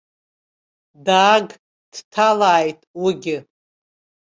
Дааг, 1.05 1.47
дҭалааит 1.91 2.79
уигьы. 3.03 3.37